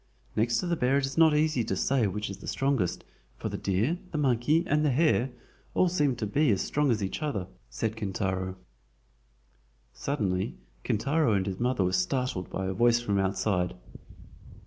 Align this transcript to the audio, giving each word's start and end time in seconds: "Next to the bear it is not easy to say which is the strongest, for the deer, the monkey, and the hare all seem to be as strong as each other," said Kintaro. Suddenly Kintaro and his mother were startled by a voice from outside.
"Next 0.35 0.57
to 0.61 0.65
the 0.65 0.75
bear 0.75 0.97
it 0.97 1.05
is 1.05 1.15
not 1.15 1.35
easy 1.37 1.63
to 1.63 1.75
say 1.75 2.07
which 2.07 2.27
is 2.31 2.37
the 2.37 2.47
strongest, 2.47 3.03
for 3.37 3.49
the 3.49 3.55
deer, 3.59 3.99
the 4.11 4.17
monkey, 4.17 4.63
and 4.65 4.83
the 4.83 4.89
hare 4.89 5.29
all 5.75 5.89
seem 5.89 6.15
to 6.15 6.25
be 6.25 6.49
as 6.49 6.63
strong 6.63 6.89
as 6.89 7.03
each 7.03 7.21
other," 7.21 7.45
said 7.69 7.95
Kintaro. 7.95 8.55
Suddenly 9.93 10.55
Kintaro 10.83 11.33
and 11.33 11.45
his 11.45 11.59
mother 11.59 11.83
were 11.83 11.93
startled 11.93 12.49
by 12.49 12.65
a 12.65 12.73
voice 12.73 12.99
from 12.99 13.19
outside. 13.19 13.75